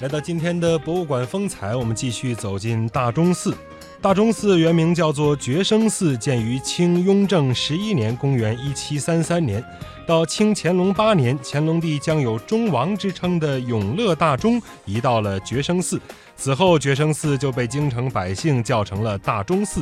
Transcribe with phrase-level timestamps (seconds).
[0.00, 3.54] 来到今天的博物馆风采，我们继续走进大钟寺。
[4.00, 9.64] 大钟寺原名叫做觉生寺，建于清雍正十一年（公元1733年）。
[10.04, 16.00] 到清乾隆八年，乾隆帝将有钟王之称的永乐大钟移到了觉生寺，
[16.36, 19.80] 此后觉生寺就被京城百姓叫成了大钟寺。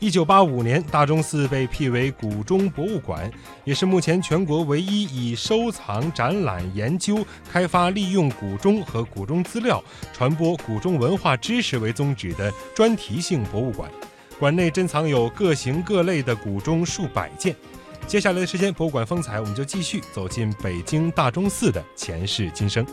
[0.00, 3.28] 一九八五年，大钟寺被辟为古钟博物馆，
[3.64, 13.90] 也是目前全国唯一以收藏、展览、研究、开发、利用古钟和古钟资料、传播古钟文化知识为宗旨的专题性博物馆。
[14.38, 17.56] 馆内珍藏有各型各类的古钟数百件。
[18.06, 22.86] 接下来的时间，博物馆风采，我们就继续走进北京大钟寺的前世今生。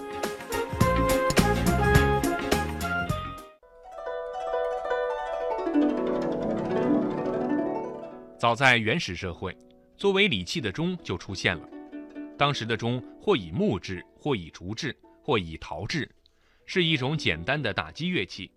[8.37, 9.55] 早在原始社会，
[9.95, 11.67] 作为礼器的钟就出现了。
[12.37, 16.09] 当时的钟或以木制，或以竹制，或以陶制，
[16.65, 18.51] 是一种简单的打击乐器。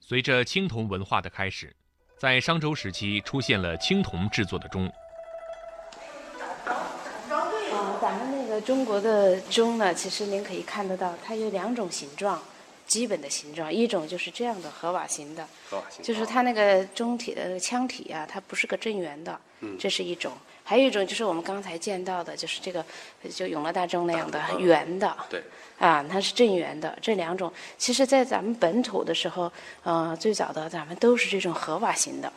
[0.00, 1.74] 随着青铜文化的开始，
[2.18, 4.92] 在商周时期出现了青铜制作的钟。
[8.00, 12.42] 咱们那个中国的钟呢，其实您可以看得到，它有两种形状。
[12.86, 15.46] 基本的形状，一种就是这样的合瓦形的，
[16.02, 19.38] 就是它那个中体的那个腔体啊，它不是个正圆的，
[19.78, 22.84] 这是一种；还有一种就是我们刚才见到的，就是这个
[23.34, 25.42] 就永乐大钟那样的圆的，对，
[25.78, 26.96] 啊，它是正圆的。
[27.02, 29.50] 这两种，其实在咱们本土的时候，
[29.82, 32.32] 呃，最早的咱们都是这种合瓦形的，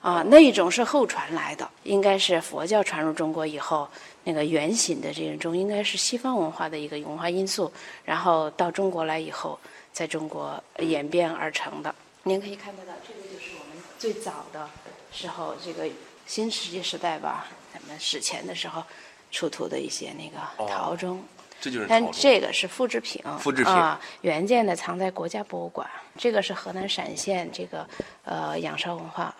[0.00, 3.88] 啊，那一种是后传来的，应该是佛教传入中国以后。
[4.28, 7.72] 那个圆形的这种钟，应该是西方文化的一个文化因素，
[8.04, 9.56] 然后到中国来以后，
[9.92, 11.94] 在中国演变而成的。
[12.24, 14.68] 您可以看得到，这个就是我们最早的
[15.12, 15.88] 时候，这个
[16.26, 18.82] 新石器时代吧，咱们史前的时候
[19.30, 21.22] 出土的一些那个陶钟。
[21.60, 23.22] 这就是但这个是复制品。
[23.38, 25.88] 复制品啊，原件的藏在国家博物馆。
[26.18, 27.88] 这个是河南陕县这个
[28.24, 29.32] 呃仰韶文化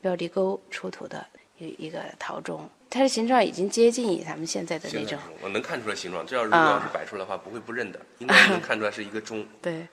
[0.00, 1.26] 标地沟出土的
[1.58, 2.68] 一一个陶钟。
[2.88, 6.26] 它的形状已经接近于咱们现在的那种，我能看出来形状。
[6.26, 9.46] 这要如果要是摆出来的话，不会不认的， 应该能看出来是一个钟。
[9.62, 9.86] 对，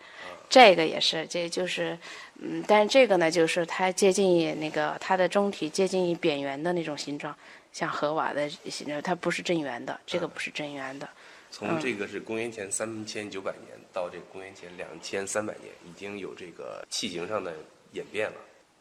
[0.50, 1.96] 这个也是，这就是，
[2.40, 7.36] 嗯，但是这个呢，就是它接近于那个它的钟体接近于扁圆的那种形状，
[7.72, 11.08] 像河瓦的形状，它不是正圆的，这个不是正圆的。
[11.52, 17.54] 从这个是公元前三千九百年到这个公元前两千三百年，已经有这个器形上的
[17.92, 18.38] 演变了。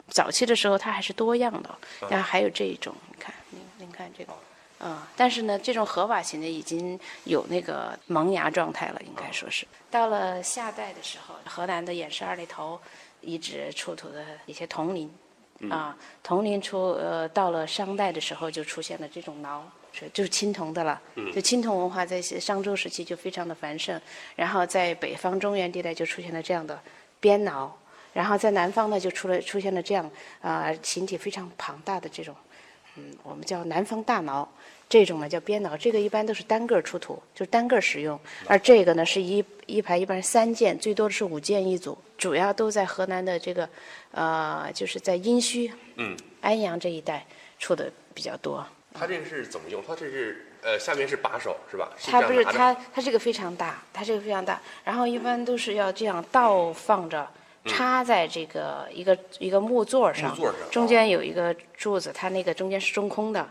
[0.09, 1.69] 早期的时候它还是多样的，
[2.09, 4.33] 然后还有这一种，你看，您您看这个，
[4.79, 9.67] 嗯，但是呢，这种合法型的已经有那个萌芽状态了，应该说是。
[9.91, 12.79] 到了夏代的时候，河南的偃师二里头
[13.21, 15.11] 遗址出土的一些铜铃，
[15.69, 21.01] 啊，铜铃出，呃，到了商代的时候就出现了这种挠，是就是青铜的了，
[21.33, 23.99] 就青铜文化在商周时期就非常的繁盛，
[24.35, 26.79] 然后在北方中原地带就出现了这样的
[27.19, 27.77] 编挠。
[28.13, 30.09] 然后在南方呢，就出了出现了这样
[30.41, 32.35] 啊，形体非常庞大的这种，
[32.95, 34.47] 嗯，我们叫南方大挠，
[34.89, 43.69] 这种呢叫边挠，这个一般都是单个出土，就是单个使用，而这个呢是一一排一般是三件，最多的是五件一组，主要都在河南的这个，
[44.11, 47.23] 呃，就是在殷墟、嗯，安阳这一带
[47.59, 48.65] 出的比较多。
[48.93, 49.83] 它这个是怎么用？
[49.87, 51.91] 它这是呃，下面是把手是吧？
[52.03, 57.29] 它不是它，它这个非常大，它这个非常大，然后一般都是要这样倒放着。
[57.65, 60.37] 插在这个一个一个木座上，
[60.71, 63.47] 中间有一个柱子，它那个中间是中空的，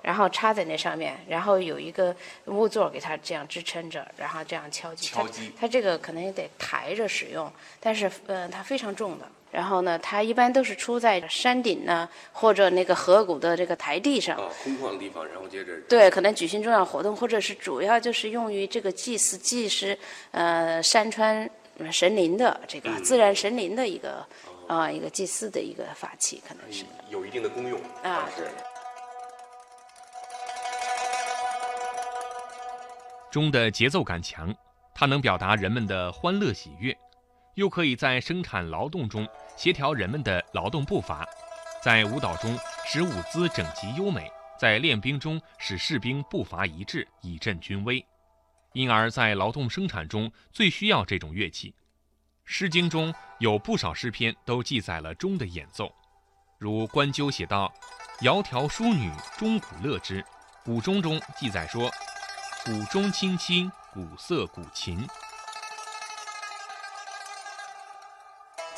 [0.00, 2.14] 然后插在那上面，然后有一个
[2.44, 5.06] 木座给它这样支撑着，然后这样敲击。
[5.08, 5.52] 敲击。
[5.58, 9.26] 它这个可能也得抬着使用，但是呃，它非常重的。
[9.50, 14.36] 然后呢，它一般都是出在山顶呢，或者那个河谷的这个台地上。
[14.36, 15.74] 啊，空旷的地方，然后接着。
[15.88, 19.98] 对，可能举行重要活动，或者是主要就是用于这个祭祀祭祀，
[20.32, 21.48] 呃，山川。
[21.90, 24.26] 神灵的这个自然神灵的一个
[24.66, 28.28] 啊一个祭祀的一个法器，可能是有一定的功用啊。
[28.36, 28.48] 是。
[33.30, 34.54] 钟的节奏感强，
[34.94, 36.96] 它能表达人们的欢乐喜悦，
[37.54, 41.28] 又可以在生产劳动中协调人们的劳动步伐，
[41.82, 48.04] 在舞蹈中使舞姿整齐优美，在练兵中使士兵步伐一致，以振军威。
[48.78, 51.70] 因而，在劳动生产中最需要这种乐器，
[52.44, 55.92] 《诗经》中有不少诗篇都记载了钟的演奏，
[56.58, 57.74] 如《关鸠》写道
[58.22, 60.24] ：“窈窕淑女，钟鼓乐之。”
[60.64, 61.90] 古钟中记载说
[62.64, 65.04] ：“鼓钟清清，鼓瑟古琴。”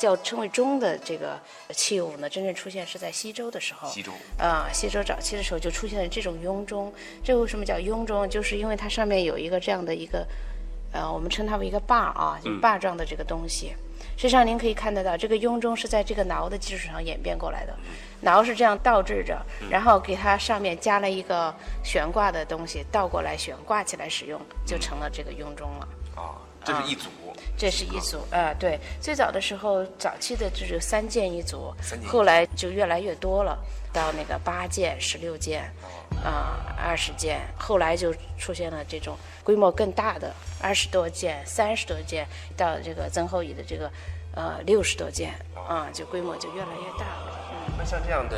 [0.01, 1.39] 叫称为钟的这个
[1.69, 3.87] 器物呢，真正出现是在西周的时候。
[3.87, 6.91] 西周啊，西周早期的时候就出现了这种雍钟。
[7.23, 8.27] 这为什么叫雍钟？
[8.27, 10.25] 就是因为它上面有一个这样的一个
[10.91, 13.75] 呃，我们称它为一个把啊，就嗯把状的这个东西。
[14.17, 17.77] 实际上您可以看得到，这个雍钟是在这个挠的基础上演变过来的。
[18.21, 19.39] 挠是这样倒置着，
[19.69, 21.53] 然后给它上面加了一个
[21.83, 25.87] 悬挂的东西，倒过来悬挂起来使用，就成了这个雍钟了。
[26.15, 27.09] 啊，这是一组，
[27.57, 31.73] 这是一组，啊，对，最早的时候，早期的就是三件一组
[32.07, 33.57] 后来就越来越多了，
[33.93, 35.71] 到那个八件、十六件，
[36.23, 42.27] 啊、二十件，后来就出现了这种规模更大的二十多件、三十多件，
[42.57, 43.91] 到这个曾后乙的这个
[44.33, 47.39] 呃六十多件，啊、就规模就越来越大了。
[47.51, 48.37] 嗯，那像这样的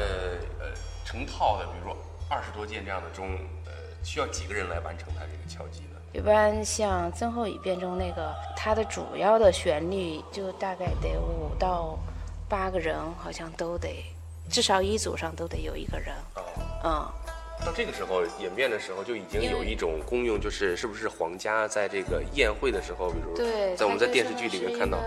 [0.59, 0.65] 呃
[1.05, 1.97] 成套的，比如说
[2.29, 3.71] 二十多件这样的钟，呃，
[4.03, 5.92] 需要几个人来完成它这个敲击呢？
[6.13, 11.98] 一般像最后一变钟那个，它的主要的旋律就大概得五到
[12.48, 14.06] 八个人，好像都得，
[14.48, 16.13] 至少一组上都得有一个人。
[16.83, 17.32] 哦，嗯，
[17.65, 25.00] 到这个时候演变的时候，就已经有一种功用，就是是不是皇家在这个宴会的时候，比如对，在我们在电视剧里面看到，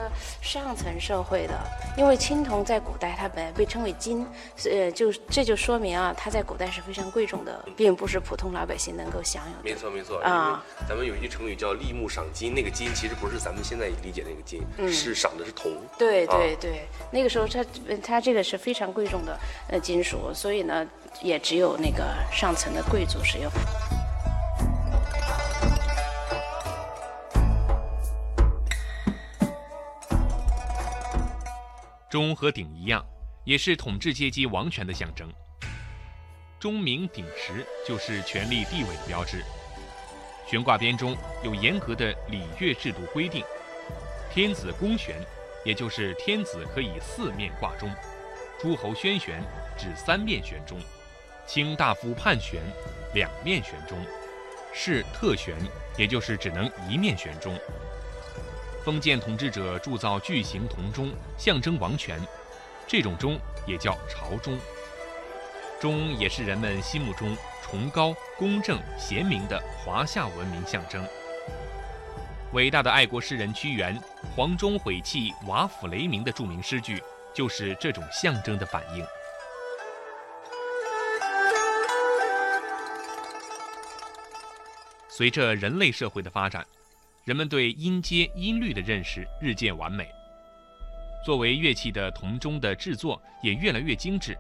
[0.42, 1.54] 上层社会的，
[1.96, 4.26] 因为青铜在古代它本来被称为金，
[4.64, 9.62] 呃，就这就说明啊，它在古代是非常贵重的，并不是普通老百姓能够享有的。
[9.62, 15.72] 没错没错，啊咱们有一句成语叫立木赏金，那个金其实不是咱们现在理解那个金，嗯是赏的是铜。
[15.98, 19.38] 对啊对对，那个时候它呃它这个是非常贵重的
[19.68, 20.86] 呃金属，所以呢，
[21.22, 23.50] 也只有那个上上层的贵族使用。
[32.08, 33.04] 钟和鼎一样，
[33.42, 35.28] 也是统治阶级王权的象征。
[36.60, 39.44] 钟鸣鼎食就是权力地位的标志。
[40.46, 43.44] 悬挂编钟有严格的礼乐制度规定，
[44.32, 45.16] 天子公悬，
[45.64, 47.90] 也就是天子可以四面挂钟；
[48.60, 49.42] 诸侯宣悬
[49.76, 50.78] 指三面悬钟；
[51.46, 52.60] 卿大夫判悬，
[53.14, 53.96] 两面悬钟；
[54.74, 55.54] 是特悬，
[55.96, 57.56] 也就是只能一面悬钟。
[58.84, 62.20] 封建统治者铸造巨型铜钟，象征王权，
[62.86, 64.58] 这种钟也叫朝钟。
[65.80, 71.06] 钟也是人们心目中崇高、公正、贤明的华夏文明象征。
[72.52, 74.00] 伟大的爱国诗人屈原
[74.34, 77.02] “黄钟毁弃，瓦釜雷鸣”的著名诗句，
[77.34, 79.04] 就是这种象征的反映。
[85.16, 86.62] 随着人类社会的发展，
[87.24, 90.06] 人们对音阶、音律的认识日渐完美。
[91.24, 94.36] 作为乐器的铜钟的制作也越来越精致。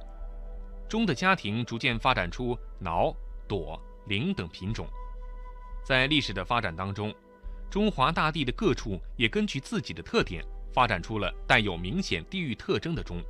[0.86, 3.10] 钟的家庭逐渐发展出挠、
[3.48, 4.86] 朵、铃等品种。
[5.82, 7.10] 在历史的发展当中，
[7.70, 10.44] 中华大地的各处也根据自己的特点，
[10.74, 13.24] 发展出了带有明显地域特征的钟。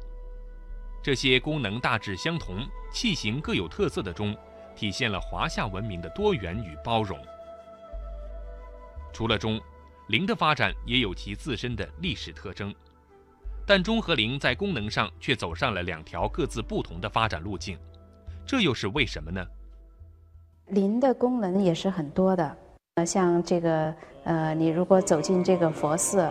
[1.01, 4.37] 这些功能大致相同、器型各有特色的钟，
[4.75, 7.17] 体现了华夏文明的多元与包容。
[9.17, 9.59] 除了钟，
[10.09, 12.75] 铃的发展也有其自身的历史特征。
[13.67, 17.79] 但钟和铃在功能上却走上了两条各自不同的发展路径，
[18.45, 19.43] 这又是为什么呢？
[20.67, 22.59] 铃的功能也是很多的，
[22.97, 26.31] 呃，像这个呃，你如果走进这个佛寺，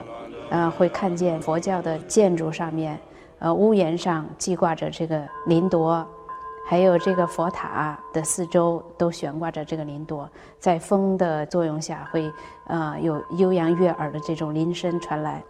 [0.51, 2.99] 呃，会看见佛教的建筑上面，
[3.39, 6.07] 呃，屋檐上系挂着这个铃铎，
[6.67, 10.27] 还有这个佛塔的四周都悬挂着这个铃铎，
[10.59, 12.31] 在风的作用下会
[12.65, 15.43] 呃有悠扬悦耳的这种铃声传来。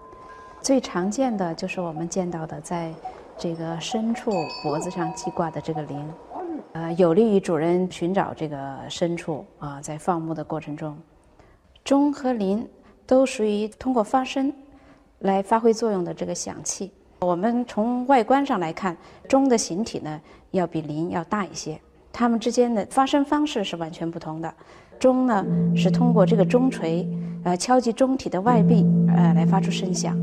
[0.61, 2.93] 最常见的就是我们见到的，在
[3.37, 6.13] 这个深处脖子上系挂的这个铃，
[6.73, 10.97] 呃，有利于主人寻找这个牲畜啊，在放牧的过程中，
[11.83, 12.67] 钟和铃
[13.05, 14.53] 都属于通过发声
[15.19, 16.91] 来发挥作用的这个响器。
[17.19, 18.95] 我们从外观上来看，
[19.27, 20.19] 钟的形体呢
[20.51, 21.79] 要比铃要大一些，
[22.11, 24.53] 它们之间的发声方式是完全不同的。
[24.99, 25.45] 钟呢
[25.75, 27.07] 是通过这个钟锤
[27.43, 30.15] 呃敲击钟体的外壁呃来发出声响。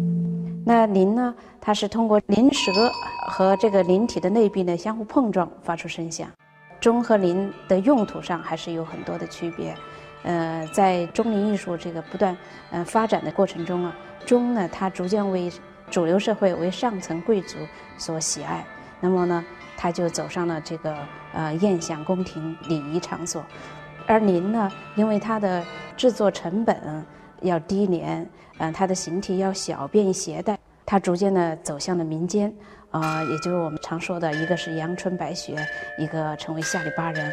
[0.65, 1.35] 那铃呢？
[1.61, 2.73] 它是通过铃舌
[3.29, 6.29] 和这个铃体的内壁呢相互碰撞发出声响。
[6.81, 9.75] 钟和铃的用途上还是有很多的区别。
[10.23, 12.37] 呃，在钟铃艺术这个不断
[12.71, 15.51] 呃发展的过程中啊，钟呢它逐渐为
[15.93, 17.59] 主流社会为上层贵族
[17.99, 18.65] 所喜爱。
[18.99, 19.45] 那么呢，
[19.77, 20.97] 他就走上了这个
[21.35, 23.45] 呃宴享宫廷礼仪场所。
[24.07, 25.63] 而您呢，因为它的
[25.95, 27.05] 制作成本
[27.43, 28.27] 要低廉。
[28.57, 30.59] 嗯，它的形体要小，便于携带。
[30.87, 32.51] 它逐渐的走向了民间，
[32.91, 35.57] 啊、也就是我们常说的一个是阳春白雪，
[35.99, 37.33] 一个成为下里巴人。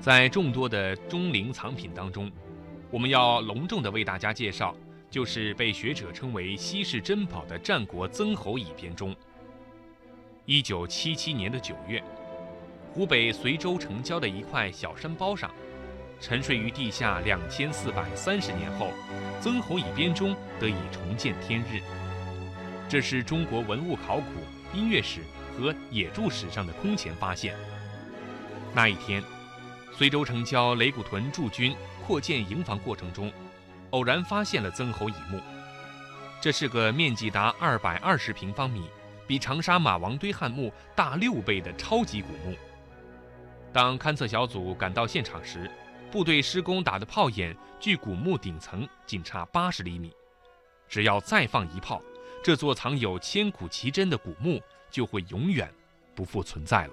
[0.00, 2.32] 在众多的钟铃藏品当中，
[2.90, 4.74] 我们要隆重的为大家介绍
[5.10, 9.14] 就是被学者称为稀世珍宝的战国曾侯乙编钟。
[10.46, 12.02] 一九七七年的九月，
[12.94, 15.50] 湖北随州城郊的一块小山包上，
[16.18, 18.88] 沉睡于地下两千四百三十年后，
[19.42, 21.78] 曾侯乙编钟得以重见天日。
[22.88, 24.24] 这是中国文物考古、
[24.74, 25.20] 音乐史
[25.58, 27.54] 和野著史上的空前发现。
[28.74, 29.22] 那一天，
[30.00, 31.76] 随州城郊雷鼓屯驻军
[32.06, 33.30] 扩建营房过程中，
[33.90, 35.38] 偶然发现了曾侯乙墓。
[36.40, 38.88] 这是个面积达二百二十平方米。
[39.26, 42.56] 比长沙马王堆汉墓大六倍的超级古墓。
[43.74, 45.70] 当勘测小组赶到现场时，
[46.10, 50.10] 部队施工打的炮眼距古墓顶层仅差八十厘米。
[50.88, 52.00] 只要再放一炮，
[52.42, 55.70] 这座藏有千古奇珍的古墓就会永远
[56.14, 56.92] 不复存在了。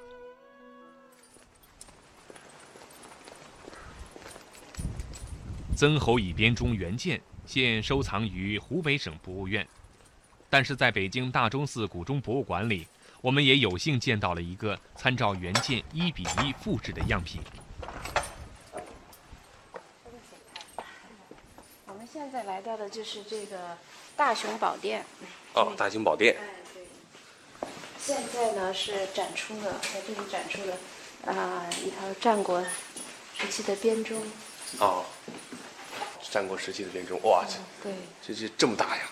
[5.78, 9.68] 曾侯乙编钟原件现收藏于湖北省博物院。
[10.50, 12.88] 但是在北京大钟寺古钟博物馆里，
[13.22, 17.40] 我们也有幸见到了一个参照原件一比一复制的样品。
[21.86, 23.78] 我们现在来到的就是这个
[24.16, 25.06] 大雄宝殿。
[25.54, 26.36] 哦，大雄宝殿。
[26.40, 26.44] 哎，
[26.74, 27.70] 对。
[28.00, 30.76] 现在呢是展出了，在这里展出了
[31.32, 32.66] 啊一套战国
[33.38, 34.20] 时期的编钟。
[34.80, 35.06] 哦，
[36.32, 37.46] 战国时期的编钟，哇，
[37.82, 37.92] 对，
[38.22, 39.04] 这这这么大呀！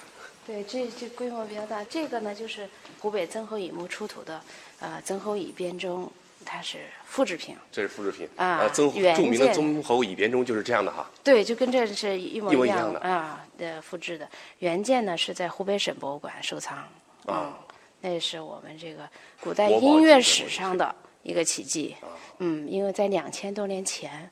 [0.45, 1.84] 对，这这规模比较大。
[1.86, 2.69] 这个呢，就是
[3.00, 4.39] 湖北曾侯乙墓出土的，
[4.79, 6.12] 呃，曾侯乙编钟，
[6.45, 7.55] 它是复制品。
[7.72, 11.10] 这是复制品啊，曾著名的曾侯乙编钟就是这样的哈。
[11.24, 14.29] 对，就跟这是一模一样的啊呃复制的。
[14.60, 16.88] 原件呢是在湖北省博物馆收藏。
[17.25, 17.57] 啊，
[18.01, 21.95] 那是我们这个古代音乐史上的一个奇迹。
[22.38, 24.29] 嗯，因为在两千多年前。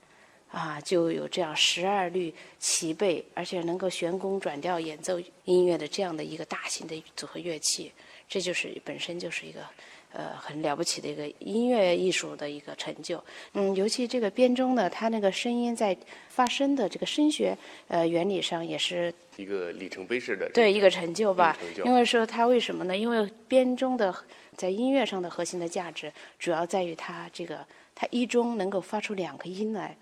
[0.53, 7.91] 啊，就有这样十二律齐备，而且能够悬弓转调演奏音乐的这样的一个大型的组合乐器，
[8.29, 9.62] 这就是本身就是一个
[10.13, 13.22] 呃很了不起的一个音乐艺术的一个成就。
[13.53, 15.98] 嗯，尤其这个编钟呢，它那个声音在
[16.29, 17.57] 发声的这个声学
[17.88, 21.57] 呃原理上也是一个里程碑式的对一个成就吧。
[21.83, 22.95] 因为说它为什么呢？
[22.95, 24.15] 因为编钟的
[24.55, 29.98] 在音乐上的核心的价值，主要在于它这个它一钟能够发出两个音来。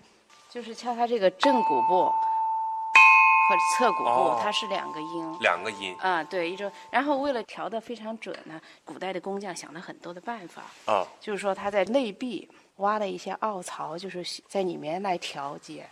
[0.52, 5.36] 就是敲它这个正鼓部和侧鼓部，它是两个音。
[5.40, 5.96] 两个音。
[5.98, 6.70] 啊，对，一种。
[6.90, 10.62] 然后为了调得非常准呢，古代的工匠想了很多的办法。
[10.84, 11.06] 啊。
[11.18, 15.86] 就是说他在内壁挖了一些凹槽，就是在里面来调节。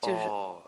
[0.00, 0.20] 就是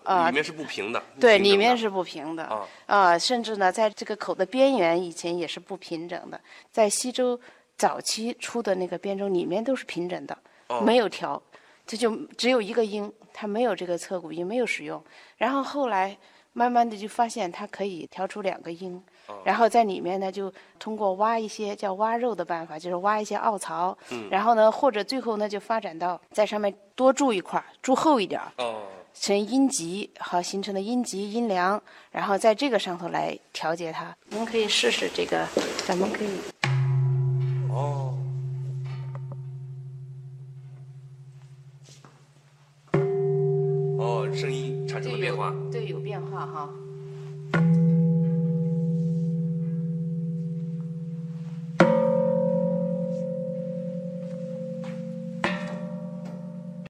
[0.05, 0.29] 啊。
[0.29, 1.03] 里面是不平的。
[1.19, 2.45] 对，里面是不平的。
[2.45, 2.69] 啊。
[2.85, 6.39] 啊，甚至呢，在这个口的边缘以前也是不平整的。
[6.71, 7.41] 在西周
[7.79, 10.37] 早期出的那个编钟里面都是平整的，
[10.85, 11.43] 没有调。
[11.89, 15.03] 这就只有一个音，它没有这个侧骨音，没有使用。
[15.39, 16.15] 然后后来
[16.53, 19.03] 慢慢的就发现它可以调出两个音，
[19.43, 23.97] 然后在里面呢就通过挖一些叫挖肉的办法，就是挖一些凹槽，
[24.31, 28.39] 然后呢或者最后呢就发展到在上面多铸一块，铸厚一点，
[29.15, 34.15] 成阴极，好形成的阴极、阴梁，然后在这个上头来调节它。
[34.33, 35.47] 我们可以试试这个，
[35.87, 36.58] 咱们可以。
[45.71, 47.98] 对有变化哈。